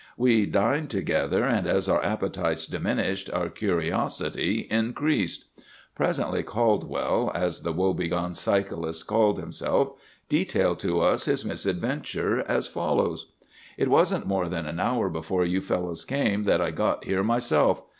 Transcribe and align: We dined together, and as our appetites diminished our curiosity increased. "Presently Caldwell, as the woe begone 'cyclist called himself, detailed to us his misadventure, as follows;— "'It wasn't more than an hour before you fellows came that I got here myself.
We 0.17 0.47
dined 0.47 0.89
together, 0.89 1.43
and 1.43 1.67
as 1.67 1.87
our 1.87 2.03
appetites 2.03 2.65
diminished 2.65 3.29
our 3.31 3.49
curiosity 3.49 4.61
increased. 4.71 5.45
"Presently 5.93 6.41
Caldwell, 6.41 7.31
as 7.35 7.59
the 7.61 7.71
woe 7.71 7.93
begone 7.93 8.33
'cyclist 8.33 9.05
called 9.05 9.37
himself, 9.37 9.91
detailed 10.27 10.79
to 10.79 11.01
us 11.01 11.25
his 11.25 11.45
misadventure, 11.45 12.39
as 12.47 12.65
follows;— 12.65 13.27
"'It 13.77 13.89
wasn't 13.89 14.25
more 14.25 14.49
than 14.49 14.65
an 14.65 14.79
hour 14.79 15.07
before 15.07 15.45
you 15.45 15.61
fellows 15.61 16.03
came 16.03 16.45
that 16.45 16.61
I 16.61 16.71
got 16.71 17.05
here 17.05 17.21
myself. 17.23 17.83